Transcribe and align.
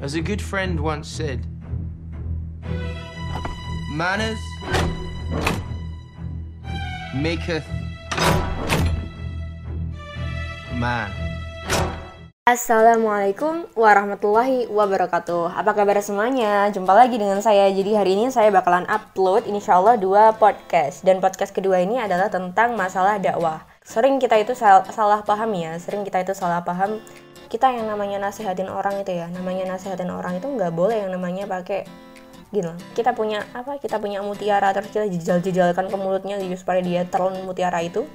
As 0.00 0.16
a 0.16 0.24
good 0.24 0.40
friend 0.40 0.80
once 0.80 1.12
said, 1.12 1.44
manners 3.92 4.40
maketh 7.12 7.68
man. 10.72 11.12
Assalamualaikum 12.48 13.68
warahmatullahi 13.76 14.72
wabarakatuh. 14.72 15.52
Apa 15.52 15.76
kabar 15.76 16.00
semuanya? 16.00 16.72
Jumpa 16.72 16.96
lagi 16.96 17.20
dengan 17.20 17.44
saya. 17.44 17.68
Jadi 17.68 17.92
hari 17.92 18.16
ini 18.16 18.32
saya 18.32 18.48
bakalan 18.48 18.88
upload 18.88 19.44
insya 19.52 19.76
Allah 19.76 20.00
dua 20.00 20.32
podcast. 20.32 21.04
Dan 21.04 21.20
podcast 21.20 21.52
kedua 21.52 21.76
ini 21.84 22.00
adalah 22.00 22.32
tentang 22.32 22.72
masalah 22.72 23.20
dakwah. 23.20 23.68
Sering 23.84 24.16
kita 24.16 24.40
itu 24.40 24.56
sal 24.56 24.80
salah 24.96 25.20
paham 25.28 25.52
ya. 25.52 25.76
Sering 25.76 26.08
kita 26.08 26.24
itu 26.24 26.32
salah 26.32 26.64
paham 26.64 27.04
Kita 27.50 27.74
yang 27.74 27.90
namanya 27.90 28.22
nasihatin 28.22 28.70
orang 28.70 29.02
itu 29.02 29.10
ya 29.10 29.26
Namanya 29.26 29.74
nasihatin 29.74 30.06
orang 30.06 30.38
itu 30.38 30.46
nggak 30.46 30.70
boleh 30.70 31.02
yang 31.02 31.10
namanya 31.10 31.50
pakai 31.50 31.84
gitu. 32.54 32.70
Kita 32.94 33.14
punya 33.14 33.46
apa 33.54 33.78
kita 33.78 33.98
punya 33.98 34.22
mutiara 34.22 34.70
terus 34.74 34.90
kita 34.90 35.06
jejal-jejalkan 35.06 35.86
ke 35.90 35.96
mulutnya 35.98 36.38
supaya 36.54 36.82
dia 36.82 37.02
telan 37.06 37.42
mutiara 37.42 37.82
itu. 37.82 38.06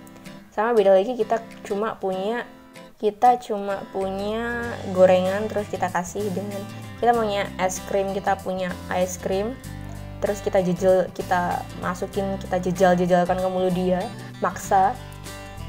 Sama 0.52 0.72
beda 0.72 0.96
lagi 0.96 1.20
kita 1.20 1.44
cuma 1.68 2.00
punya 2.00 2.48
kita 2.96 3.36
cuma 3.44 3.84
punya 3.92 4.72
gorengan 4.96 5.52
terus 5.52 5.68
kita 5.68 5.92
kasih 5.92 6.32
dengan 6.32 6.64
kita 7.04 7.12
punya 7.12 7.44
es 7.60 7.84
krim 7.92 8.16
kita 8.16 8.40
punya 8.40 8.72
ice 8.88 9.20
cream 9.20 9.52
terus 10.24 10.40
kita 10.40 10.64
jejel 10.64 11.12
kita 11.12 11.60
masukin 11.84 12.40
kita 12.40 12.58
jejal 12.64 12.92
jejalkan 12.96 13.36
ke 13.36 13.48
mulut 13.52 13.76
dia 13.76 14.00
maksa 14.40 14.96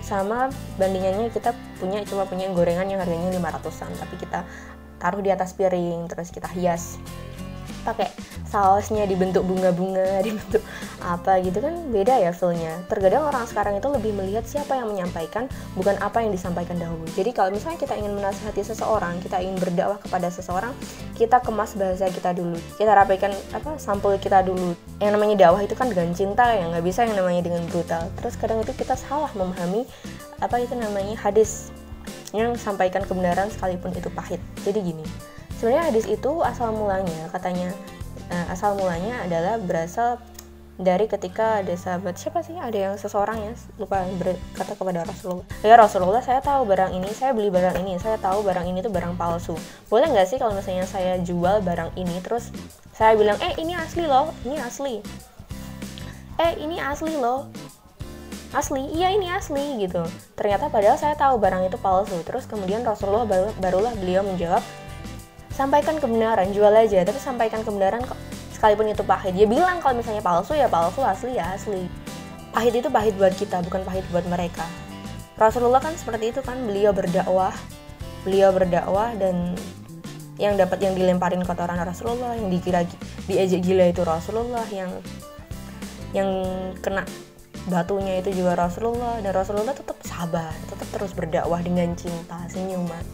sama 0.07 0.55
bandingannya 0.79 1.35
kita 1.35 1.51
punya 1.83 2.07
cuma 2.07 2.23
punya 2.31 2.47
gorengan 2.55 2.87
yang 2.87 3.03
harganya 3.03 3.35
500an 3.43 3.91
tapi 3.99 4.15
kita 4.23 4.47
taruh 5.03 5.19
di 5.19 5.35
atas 5.35 5.51
piring 5.59 6.07
terus 6.07 6.31
kita 6.31 6.47
hias. 6.55 7.03
Pakai 7.83 8.15
sausnya 8.49 9.05
dibentuk 9.05 9.43
bunga-bunga 9.45 10.19
dibentuk 10.27 10.63
apa 11.03 11.39
gitu 11.43 11.59
kan 11.63 11.75
beda 11.91 12.15
ya 12.19 12.33
feelnya. 12.33 12.83
Terkadang 12.87 13.29
orang 13.29 13.45
sekarang 13.47 13.75
itu 13.79 13.89
lebih 13.91 14.13
melihat 14.15 14.47
siapa 14.47 14.79
yang 14.79 14.91
menyampaikan 14.91 15.51
bukan 15.75 15.99
apa 15.99 16.23
yang 16.23 16.31
disampaikan 16.33 16.79
dahulu. 16.79 17.05
Jadi 17.15 17.31
kalau 17.35 17.51
misalnya 17.53 17.79
kita 17.79 17.95
ingin 17.99 18.15
menasihati 18.15 18.63
seseorang 18.63 19.19
kita 19.23 19.43
ingin 19.43 19.57
berdakwah 19.59 19.99
kepada 20.01 20.29
seseorang 20.31 20.73
kita 21.15 21.43
kemas 21.43 21.75
bahasa 21.75 22.07
kita 22.11 22.35
dulu. 22.35 22.59
Kita 22.79 22.93
rapikan 22.93 23.33
apa 23.53 23.77
sampul 23.77 24.17
kita 24.19 24.43
dulu. 24.47 24.75
Yang 25.03 25.11
namanya 25.19 25.37
dakwah 25.49 25.63
itu 25.63 25.75
kan 25.75 25.91
dengan 25.91 26.11
cinta 26.15 26.47
ya 26.55 26.71
nggak 26.71 26.85
bisa 26.87 27.05
yang 27.05 27.17
namanya 27.19 27.43
dengan 27.47 27.63
brutal. 27.71 28.09
Terus 28.19 28.35
kadang 28.39 28.63
itu 28.63 28.73
kita 28.75 28.95
salah 28.97 29.31
memahami 29.35 29.85
apa 30.41 30.61
itu 30.61 30.75
namanya 30.77 31.17
hadis 31.19 31.71
yang 32.35 32.59
sampaikan 32.59 33.07
kebenaran 33.07 33.49
sekalipun 33.49 33.95
itu 33.95 34.11
pahit. 34.13 34.43
Jadi 34.67 34.93
gini 34.93 35.07
sebenarnya 35.57 35.89
hadis 35.89 36.05
itu 36.05 36.31
asal 36.45 36.73
mulanya 36.73 37.33
katanya 37.33 37.73
uh, 38.33 38.47
asal 38.53 38.75
mulanya 38.75 39.25
adalah 39.25 39.61
berasal 39.61 40.19
dari 40.77 41.09
ketika 41.09 41.65
ada 41.65 41.73
sahabat 41.73 42.21
siapa 42.21 42.45
sih? 42.45 42.53
Ada 42.53 42.77
yang 42.77 42.95
seseorang 43.01 43.41
ya 43.41 43.53
lupa 43.81 44.05
berkata 44.21 44.77
kepada 44.77 45.09
Rasulullah. 45.09 45.47
Ya 45.65 45.75
Rasulullah 45.81 46.21
saya 46.21 46.45
tahu 46.45 46.69
barang 46.69 46.93
ini 46.93 47.09
saya 47.17 47.33
beli 47.33 47.49
barang 47.49 47.81
ini 47.81 47.97
saya 47.97 48.21
tahu 48.21 48.45
barang 48.45 48.69
ini 48.69 48.85
tuh 48.85 48.93
barang 48.93 49.17
palsu. 49.17 49.57
Boleh 49.89 50.13
nggak 50.13 50.29
sih 50.29 50.37
kalau 50.37 50.53
misalnya 50.53 50.85
saya 50.85 51.17
jual 51.25 51.65
barang 51.65 51.97
ini 51.97 52.21
terus 52.21 52.53
saya 52.93 53.17
bilang 53.17 53.41
eh 53.41 53.57
ini 53.57 53.73
asli 53.73 54.05
loh 54.05 54.37
ini 54.45 54.57
asli. 54.61 55.01
Eh 56.37 56.53
ini 56.61 56.77
asli 56.77 57.17
loh. 57.17 57.49
Asli? 58.53 58.89
Iya 58.93 59.17
ini 59.17 59.33
asli 59.33 59.81
gitu. 59.81 60.05
Ternyata 60.37 60.69
padahal 60.69 60.97
saya 61.01 61.17
tahu 61.17 61.41
barang 61.41 61.73
itu 61.73 61.77
palsu. 61.81 62.17
Terus 62.25 62.45
kemudian 62.45 62.85
Rasulullah 62.85 63.25
baru, 63.25 63.53
barulah 63.59 63.93
beliau 63.97 64.25
menjawab 64.25 64.61
sampaikan 65.57 65.97
kebenaran 65.97 66.53
jual 66.53 66.69
aja 66.69 67.01
tapi 67.01 67.17
sampaikan 67.17 67.65
kebenaran 67.65 68.05
kok 68.05 68.21
sekalipun 68.53 68.93
itu 68.93 69.01
pahit. 69.01 69.33
Dia 69.33 69.49
bilang 69.49 69.81
kalau 69.81 69.97
misalnya 69.97 70.21
palsu 70.21 70.53
ya 70.53 70.69
palsu 70.69 71.01
asli 71.01 71.41
ya 71.41 71.57
asli. 71.57 71.89
Pahit 72.53 72.77
itu 72.77 72.89
pahit 72.93 73.17
buat 73.17 73.33
kita 73.33 73.65
bukan 73.65 73.81
pahit 73.89 74.05
buat 74.13 74.29
mereka. 74.29 74.69
Rasulullah 75.41 75.81
kan 75.81 75.97
seperti 75.97 76.33
itu 76.33 76.41
kan 76.45 76.61
beliau 76.65 76.93
berdakwah 76.93 77.53
beliau 78.25 78.51
berdakwah 78.51 79.13
dan 79.17 79.55
yang 80.37 80.59
dapat 80.59 80.83
yang 80.83 80.93
dilemparin 80.93 81.41
kotoran 81.47 81.79
Rasulullah 81.81 82.37
yang 82.37 82.53
dikira 82.53 82.85
diejek 83.25 83.65
gila 83.65 83.89
itu 83.89 84.05
Rasulullah 84.05 84.65
yang 84.69 84.93
yang 86.13 86.29
kena 86.85 87.05
batunya 87.69 88.21
itu 88.21 88.45
juga 88.45 88.57
Rasulullah. 88.57 89.21
Dan 89.25 89.33
Rasulullah 89.33 89.73
tetap 89.73 89.97
sabar 90.05 90.53
tetap 90.69 90.89
terus 90.93 91.17
berdakwah 91.17 91.61
dengan 91.65 91.97
cinta 91.97 92.45
senyuman 92.49 93.05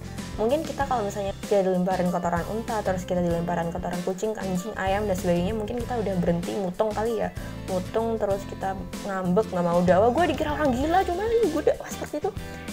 mungkin 0.41 0.65
kita 0.65 0.89
kalau 0.89 1.05
misalnya 1.05 1.37
kita 1.45 1.69
dilemparin 1.69 2.09
kotoran 2.09 2.41
unta 2.49 2.81
terus 2.81 3.05
kita 3.05 3.21
dilemparin 3.21 3.69
kotoran 3.69 4.01
kucing 4.09 4.33
anjing 4.41 4.73
ayam 4.81 5.05
dan 5.05 5.13
sebagainya 5.13 5.53
mungkin 5.53 5.77
kita 5.77 6.01
udah 6.01 6.15
berhenti 6.17 6.57
mutung 6.57 6.89
kali 6.89 7.21
ya. 7.21 7.29
Mutung 7.69 8.17
terus 8.17 8.41
kita 8.49 8.73
ngambek 9.05 9.53
nggak 9.53 9.65
mau 9.65 9.81
dakwah. 9.85 10.09
Gue 10.09 10.25
dikira 10.33 10.57
orang 10.57 10.73
gila 10.73 11.05
cuma 11.05 11.23
gue 11.29 11.63
dakwah 11.63 11.89
seperti 11.93 12.25
itu 12.25 12.31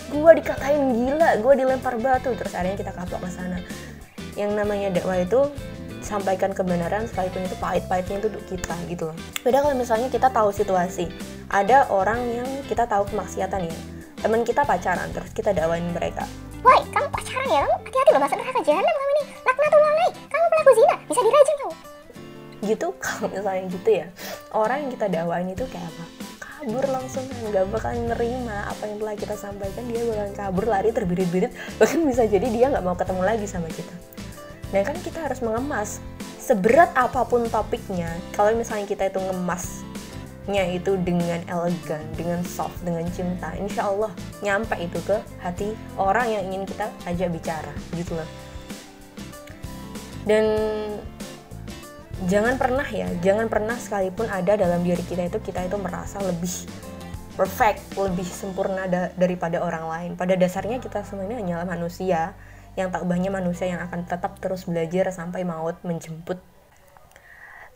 gue 0.10 0.32
dikatain 0.42 0.82
gila 0.96 1.30
gue 1.38 1.54
dilempar 1.54 1.94
batu 2.02 2.34
terus 2.34 2.54
akhirnya 2.56 2.80
kita 2.80 2.92
kapok 2.96 3.20
ke 3.28 3.30
sana. 3.30 3.60
Yang 4.40 4.52
namanya 4.56 4.88
dakwah 4.96 5.20
itu 5.20 5.52
sampaikan 6.00 6.56
kebenaran 6.56 7.12
sekalipun 7.12 7.44
itu 7.44 7.60
pahit-pahitnya 7.60 8.24
itu 8.24 8.28
untuk 8.32 8.46
kita 8.48 8.76
gitu 8.88 9.04
loh. 9.12 9.18
Beda 9.44 9.60
kalau 9.60 9.76
misalnya 9.76 10.08
kita 10.08 10.32
tahu 10.32 10.56
situasi. 10.56 11.12
Ada 11.52 11.92
orang 11.92 12.24
yang 12.24 12.50
kita 12.72 12.88
tahu 12.88 13.04
kemaksiatan 13.12 13.68
ya. 13.68 13.78
Teman 14.24 14.48
kita 14.48 14.64
pacaran 14.64 15.12
terus 15.12 15.36
kita 15.36 15.52
dakwain 15.52 15.84
mereka 15.92 16.24
Woi, 16.60 16.80
kamu 16.92 17.08
pacaran 17.08 17.48
ya? 17.48 17.64
Kamu 17.64 17.76
hati-hati 17.88 18.10
loh 18.12 18.22
masuk 18.22 18.38
neraka 18.40 18.62
jahanam 18.68 18.94
kamu 18.94 19.12
ini. 19.12 19.24
Laknatullah 19.48 19.92
alaih. 19.96 20.12
Kamu 20.28 20.46
pelaku 20.52 20.72
zina, 20.76 20.96
bisa 21.08 21.20
dirajam 21.24 21.56
kamu. 21.56 21.76
Gitu 22.60 22.88
kalau 23.04 23.28
misalnya 23.32 23.64
gitu 23.72 23.90
ya. 23.90 24.08
Orang 24.52 24.78
yang 24.84 24.92
kita 24.92 25.06
dakwain 25.08 25.48
itu 25.48 25.64
kayak 25.72 25.88
apa? 25.88 26.06
kabur 26.60 26.84
langsung 26.92 27.24
kan 27.24 27.40
nggak 27.40 27.72
bakal 27.72 27.96
nerima 27.96 28.68
apa 28.68 28.84
yang 28.84 29.00
telah 29.00 29.16
kita 29.16 29.36
sampaikan 29.40 29.88
dia 29.88 30.04
bakal 30.04 30.28
kabur 30.36 30.66
lari 30.68 30.92
terbirit-birit 30.92 31.56
bahkan 31.80 32.04
bisa 32.04 32.28
jadi 32.28 32.52
dia 32.52 32.68
nggak 32.68 32.84
mau 32.84 33.00
ketemu 33.00 33.24
lagi 33.24 33.48
sama 33.48 33.72
kita 33.72 33.96
dan 34.76 34.84
kan 34.84 35.00
kita 35.00 35.24
harus 35.24 35.40
mengemas 35.40 36.04
seberat 36.36 36.92
apa 37.00 37.24
pun 37.24 37.48
topiknya 37.48 38.12
kalau 38.36 38.52
misalnya 38.60 38.84
kita 38.84 39.08
itu 39.08 39.24
ngemas 39.24 39.88
nya 40.50 40.66
itu 40.66 40.98
dengan 41.06 41.38
elegan, 41.46 42.02
dengan 42.18 42.42
soft, 42.42 42.82
dengan 42.82 43.06
cinta, 43.14 43.54
insya 43.54 43.86
Allah 43.86 44.10
nyampe 44.42 44.74
itu 44.82 44.98
ke 45.06 45.22
hati 45.46 45.78
orang 45.94 46.26
yang 46.26 46.44
ingin 46.50 46.66
kita 46.66 46.90
ajak 47.06 47.30
bicara, 47.30 47.74
gitu 47.94 48.18
loh. 48.18 48.30
Dan 50.26 50.46
jangan 52.26 52.58
pernah 52.58 52.84
ya, 52.90 53.08
jangan 53.22 53.46
pernah 53.48 53.78
sekalipun 53.78 54.26
ada 54.26 54.58
dalam 54.58 54.82
diri 54.82 55.06
kita 55.06 55.30
itu 55.30 55.38
kita 55.40 55.70
itu 55.70 55.78
merasa 55.78 56.18
lebih 56.20 56.52
perfect, 57.40 57.96
lebih 57.96 58.28
sempurna 58.28 58.84
da 58.92 59.16
daripada 59.16 59.64
orang 59.64 59.86
lain. 59.88 60.12
Pada 60.20 60.36
dasarnya 60.36 60.84
kita 60.84 61.08
semuanya 61.08 61.40
hanyalah 61.40 61.64
manusia 61.64 62.36
yang 62.76 62.92
tak 62.92 63.08
banyak 63.08 63.32
manusia 63.32 63.72
yang 63.72 63.80
akan 63.80 64.04
tetap 64.04 64.42
terus 64.44 64.68
belajar 64.68 65.08
sampai 65.16 65.48
maut 65.48 65.80
menjemput 65.88 66.44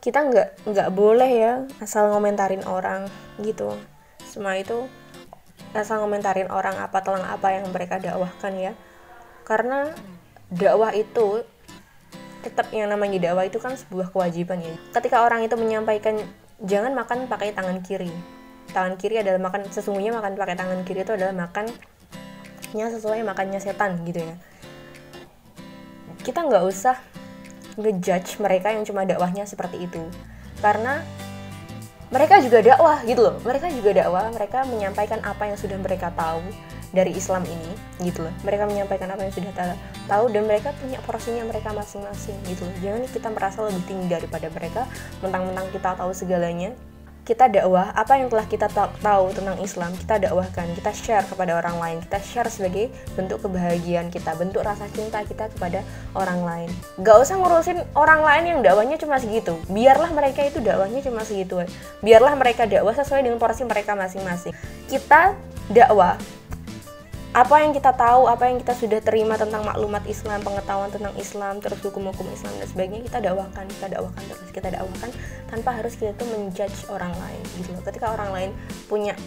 kita 0.03 0.19
nggak 0.19 0.67
nggak 0.67 0.89
boleh 0.91 1.31
ya 1.31 1.53
asal 1.79 2.11
ngomentarin 2.11 2.67
orang 2.67 3.07
gitu. 3.39 3.71
Semua 4.27 4.59
itu 4.59 4.83
asal 5.71 6.03
ngomentarin 6.03 6.51
orang 6.51 6.75
apa 6.75 6.99
telang 6.99 7.23
apa 7.23 7.55
yang 7.55 7.71
mereka 7.71 8.03
dakwahkan 8.03 8.51
ya. 8.59 8.75
Karena 9.47 9.95
dakwah 10.51 10.91
itu 10.91 11.47
tetap 12.43 12.67
yang 12.75 12.91
namanya 12.91 13.31
dakwah 13.31 13.47
itu 13.47 13.63
kan 13.63 13.79
sebuah 13.79 14.11
kewajiban 14.11 14.59
ya. 14.59 14.75
Ketika 14.91 15.23
orang 15.23 15.47
itu 15.47 15.55
menyampaikan 15.55 16.19
jangan 16.59 16.91
makan 16.91 17.31
pakai 17.31 17.55
tangan 17.55 17.79
kiri. 17.79 18.11
Tangan 18.75 18.99
kiri 18.99 19.23
adalah 19.23 19.39
makan 19.39 19.71
sesungguhnya 19.71 20.11
makan 20.11 20.35
pakai 20.35 20.59
tangan 20.59 20.83
kiri 20.83 21.07
itu 21.07 21.15
adalah 21.15 21.31
makannya 21.31 22.85
sesuai 22.91 23.23
makannya 23.23 23.63
setan 23.63 24.03
gitu 24.03 24.19
ya. 24.19 24.35
Kita 26.27 26.43
nggak 26.43 26.63
usah 26.67 26.99
ngejudge 27.79 28.37
mereka 28.41 28.73
yang 28.73 28.83
cuma 28.85 29.05
dakwahnya 29.05 29.45
seperti 29.47 29.85
itu. 29.85 30.03
Karena 30.59 31.03
mereka 32.13 32.37
juga 32.45 32.61
dakwah 32.61 33.01
gitu 33.03 33.25
loh. 33.25 33.35
Mereka 33.41 33.73
juga 33.73 34.05
dakwah 34.05 34.29
mereka 34.29 34.65
menyampaikan 34.69 35.19
apa 35.25 35.49
yang 35.49 35.57
sudah 35.57 35.81
mereka 35.81 36.13
tahu 36.13 36.45
dari 36.93 37.09
Islam 37.17 37.41
ini 37.49 37.73
gitu 38.05 38.21
loh. 38.21 38.33
Mereka 38.45 38.69
menyampaikan 38.69 39.09
apa 39.09 39.25
yang 39.25 39.33
sudah 39.33 39.51
tahu 40.05 40.25
dan 40.29 40.45
mereka 40.45 40.77
punya 40.77 41.01
porsinya 41.01 41.41
mereka 41.49 41.73
masing-masing 41.73 42.37
gitu 42.45 42.69
loh. 42.69 42.75
Jangan 42.85 43.01
kita 43.09 43.27
merasa 43.33 43.65
lebih 43.65 43.83
tinggi 43.89 44.07
daripada 44.13 44.47
mereka 44.53 44.85
mentang-mentang 45.25 45.67
kita 45.73 45.97
tahu 45.97 46.13
segalanya 46.13 46.69
kita 47.23 47.47
dakwah 47.47 47.95
apa 47.95 48.19
yang 48.19 48.27
telah 48.27 48.43
kita 48.43 48.67
tahu 48.75 49.25
tentang 49.31 49.55
Islam 49.63 49.95
kita 49.95 50.19
dakwahkan 50.27 50.67
kita 50.75 50.91
share 50.91 51.25
kepada 51.25 51.55
orang 51.55 51.79
lain 51.79 51.97
kita 52.03 52.19
share 52.19 52.49
sebagai 52.51 52.91
bentuk 53.15 53.39
kebahagiaan 53.39 54.11
kita 54.11 54.35
bentuk 54.35 54.59
rasa 54.63 54.91
cinta 54.91 55.23
kita 55.23 55.47
kepada 55.55 55.87
orang 56.13 56.43
lain. 56.43 56.69
Gak 56.99 57.17
usah 57.23 57.39
ngurusin 57.39 57.79
orang 57.95 58.21
lain 58.21 58.43
yang 58.55 58.59
dakwahnya 58.59 58.99
cuma 58.99 59.17
segitu. 59.17 59.55
Biarlah 59.71 60.11
mereka 60.11 60.43
itu 60.43 60.59
dakwahnya 60.59 60.99
cuma 60.99 61.23
segitu 61.23 61.63
biarlah 62.03 62.35
mereka 62.35 62.67
dakwah 62.67 62.91
sesuai 62.91 63.23
dengan 63.23 63.39
porsi 63.39 63.63
mereka 63.63 63.95
masing-masing. 63.95 64.51
Kita 64.91 65.37
dakwah 65.71 66.19
apa 67.33 67.65
yang 67.65 67.73
kita 67.73 67.97
tahu, 67.97 68.29
apa 68.29 68.45
yang 68.45 68.61
kita 68.61 68.77
sudah 68.77 69.01
terima 69.01 69.33
tentang 69.41 69.65
maklumat 69.65 70.05
Islam, 70.05 70.45
pengetahuan 70.45 70.93
tentang 70.93 71.17
Islam, 71.17 71.57
terus 71.65 71.81
hukum-hukum 71.81 72.29
Islam 72.29 72.53
dan 72.61 72.69
sebagainya 72.69 73.01
kita 73.09 73.19
dakwahkan, 73.25 73.65
kita 73.73 73.87
dakwahkan 73.89 74.23
terus 74.29 74.51
kita 74.53 74.69
dakwahkan 74.69 75.09
tanpa 75.49 75.69
harus 75.73 75.97
kita 75.97 76.13
tuh 76.13 76.29
menjudge 76.29 76.85
orang 76.93 77.09
lain 77.17 77.41
gitu 77.57 77.73
loh. 77.73 77.81
Ketika 77.81 78.13
orang 78.13 78.29
lain 78.37 78.49
punya 78.85 79.17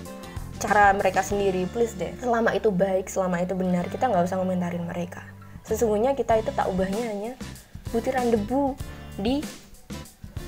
cara 0.62 0.94
mereka 0.94 1.26
sendiri, 1.26 1.66
please 1.74 1.98
deh. 1.98 2.14
Selama 2.22 2.54
itu 2.54 2.70
baik, 2.70 3.10
selama 3.10 3.42
itu 3.42 3.58
benar, 3.58 3.90
kita 3.90 4.06
nggak 4.06 4.22
usah 4.22 4.38
komentarin 4.38 4.86
mereka. 4.86 5.26
Sesungguhnya 5.66 6.14
kita 6.14 6.38
itu 6.38 6.54
tak 6.54 6.70
ubahnya 6.70 7.10
hanya 7.10 7.32
butiran 7.90 8.30
debu 8.30 8.78
di 9.18 9.42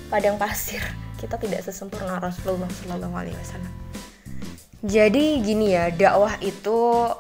padang 0.07 0.39
pasir. 0.39 0.81
Kita 1.19 1.35
tidak 1.35 1.67
sesempurna 1.67 2.23
Rasulullah 2.23 2.71
Shallallahu 2.71 3.11
Alaihi 3.11 3.35
Wasallam. 3.35 3.75
Jadi 4.87 5.43
gini 5.43 5.75
ya, 5.75 5.91
dakwah 5.91 6.39
itu 6.39 7.11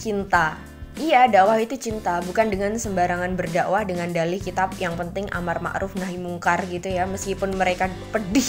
cinta. 0.00 0.56
Iya, 0.96 1.30
dakwah 1.30 1.60
itu 1.60 1.78
cinta, 1.78 2.18
bukan 2.24 2.50
dengan 2.50 2.74
sembarangan 2.74 3.36
berdakwah 3.38 3.86
dengan 3.86 4.10
dalih 4.10 4.42
kitab 4.42 4.74
yang 4.80 4.98
penting 4.98 5.30
amar 5.30 5.62
ma'ruf 5.62 5.94
nahi 5.94 6.18
mungkar 6.18 6.66
gitu 6.66 6.90
ya, 6.90 7.06
meskipun 7.06 7.54
mereka 7.54 7.86
pedih. 8.10 8.48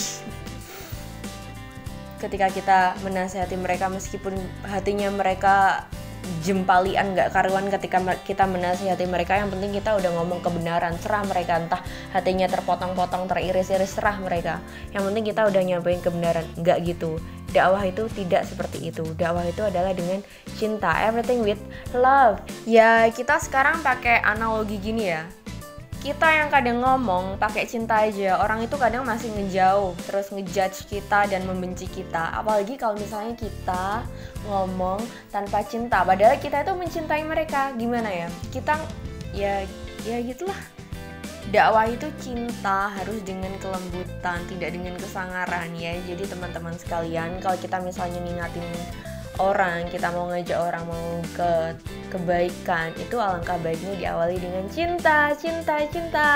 Ketika 2.18 2.50
kita 2.50 2.78
menasihati 3.06 3.56
mereka 3.60 3.86
meskipun 3.92 4.34
hatinya 4.66 5.08
mereka 5.14 5.86
jempalian 6.42 7.14
nggak 7.14 7.34
karuan 7.34 7.66
ketika 7.66 7.98
kita 8.22 8.46
menasihati 8.46 9.06
mereka 9.10 9.38
yang 9.38 9.50
penting 9.50 9.74
kita 9.74 9.98
udah 9.98 10.10
ngomong 10.22 10.38
kebenaran 10.38 10.94
serah 11.02 11.26
mereka 11.26 11.58
entah 11.58 11.82
hatinya 12.14 12.46
terpotong-potong 12.46 13.26
teriris-iris 13.26 13.98
serah 13.98 14.22
mereka 14.22 14.62
yang 14.94 15.02
penting 15.02 15.26
kita 15.26 15.50
udah 15.50 15.62
nyampein 15.66 15.98
kebenaran 15.98 16.46
nggak 16.58 16.78
gitu 16.86 17.18
dakwah 17.52 17.84
itu 17.84 18.08
tidak 18.16 18.48
seperti 18.48 18.90
itu. 18.90 19.04
Dakwah 19.14 19.46
itu 19.46 19.62
adalah 19.62 19.92
dengan 19.92 20.24
cinta 20.56 20.90
everything 21.04 21.44
with 21.44 21.60
love. 21.92 22.40
Ya 22.64 23.06
kita 23.12 23.38
sekarang 23.38 23.84
pakai 23.84 24.24
analogi 24.24 24.80
gini 24.80 25.12
ya. 25.12 25.28
Kita 26.02 26.26
yang 26.34 26.50
kadang 26.50 26.82
ngomong 26.82 27.38
pakai 27.38 27.62
cinta 27.62 28.02
aja 28.02 28.34
orang 28.42 28.66
itu 28.66 28.74
kadang 28.74 29.06
masih 29.06 29.30
ngejauh 29.38 29.94
terus 30.02 30.34
ngejudge 30.34 30.90
kita 30.90 31.30
dan 31.30 31.46
membenci 31.46 31.86
kita. 31.86 32.42
Apalagi 32.42 32.74
kalau 32.74 32.98
misalnya 32.98 33.38
kita 33.38 34.02
ngomong 34.50 34.98
tanpa 35.30 35.62
cinta 35.62 36.02
padahal 36.02 36.34
kita 36.42 36.66
itu 36.66 36.74
mencintai 36.74 37.22
mereka. 37.22 37.70
Gimana 37.78 38.10
ya? 38.10 38.26
Kita 38.50 38.74
ya 39.30 39.62
ya 40.02 40.18
gitulah 40.26 40.81
dakwah 41.50 41.90
itu 41.90 42.06
cinta 42.22 42.92
harus 42.92 43.18
dengan 43.26 43.50
kelembutan 43.58 44.38
tidak 44.46 44.70
dengan 44.70 44.94
kesangaran 44.94 45.74
ya. 45.74 45.98
Jadi 46.06 46.30
teman-teman 46.30 46.78
sekalian 46.78 47.42
kalau 47.42 47.58
kita 47.58 47.82
misalnya 47.82 48.22
ngingatin 48.22 48.68
orang 49.40 49.88
kita 49.88 50.12
mau 50.12 50.28
ngajak 50.28 50.58
orang 50.60 50.84
mau 50.84 51.08
ke 51.32 51.52
kebaikan 52.12 52.92
itu 53.00 53.16
alangkah 53.16 53.56
baiknya 53.64 53.96
diawali 53.96 54.36
dengan 54.36 54.64
cinta 54.68 55.32
cinta 55.34 55.80
cinta. 55.88 56.30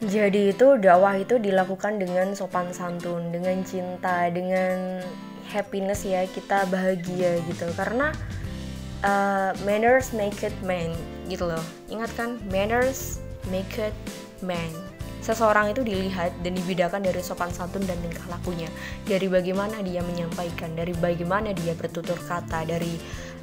Jadi 0.00 0.56
itu 0.56 0.80
dakwah 0.80 1.20
itu 1.20 1.36
dilakukan 1.36 2.00
dengan 2.00 2.32
sopan 2.32 2.72
santun 2.72 3.28
dengan 3.28 3.60
cinta 3.60 4.32
dengan 4.32 5.04
happiness 5.52 6.08
ya 6.08 6.24
kita 6.24 6.64
bahagia 6.72 7.36
gitu. 7.44 7.68
Karena 7.76 8.08
uh, 9.04 9.52
manners 9.64 10.12
make 10.12 10.40
it 10.44 10.54
man 10.64 10.92
gitu 11.28 11.48
loh. 11.48 11.64
Ingat 11.88 12.10
kan? 12.16 12.30
Manners 12.48 13.20
make 13.48 13.76
it 13.80 13.94
man. 14.44 14.70
Seseorang 15.20 15.76
itu 15.76 15.84
dilihat 15.84 16.32
dan 16.40 16.56
dibedakan 16.56 17.04
dari 17.04 17.20
sopan 17.20 17.52
santun 17.52 17.84
dan 17.84 18.00
tingkah 18.00 18.24
lakunya. 18.32 18.72
Dari 19.04 19.28
bagaimana 19.28 19.84
dia 19.84 20.00
menyampaikan 20.00 20.72
dari 20.72 20.96
bagaimana 20.96 21.52
dia 21.52 21.76
bertutur 21.76 22.16
kata 22.16 22.64
dari 22.64 22.96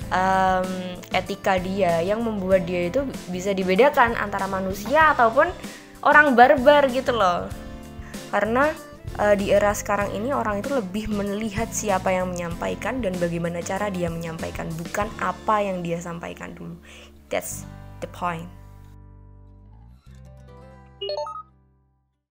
um, 0.09 0.97
etika 1.13 1.61
dia 1.61 2.01
yang 2.01 2.25
membuat 2.25 2.65
dia 2.65 2.89
itu 2.89 3.05
bisa 3.29 3.53
dibedakan 3.53 4.17
antara 4.17 4.49
manusia 4.49 5.13
ataupun 5.13 5.53
orang 6.01 6.33
barbar 6.33 6.89
gitu 6.89 7.13
loh. 7.13 7.45
Karena 8.33 8.73
uh, 9.17 9.35
di 9.35 9.51
era 9.51 9.73
sekarang 9.73 10.13
ini 10.13 10.31
orang 10.31 10.61
itu 10.61 10.73
lebih 10.73 11.09
melihat 11.11 11.69
siapa 11.69 12.13
yang 12.13 12.31
menyampaikan 12.31 13.01
dan 13.01 13.13
bagaimana 13.17 13.59
cara 13.61 13.89
dia 13.91 14.07
menyampaikan 14.07 14.69
bukan 14.77 15.09
apa 15.21 15.55
yang 15.61 15.81
dia 15.81 15.99
sampaikan 16.01 16.53
dulu. 16.53 16.77
That's 17.27 17.67
the 17.99 18.09
point. 18.09 18.47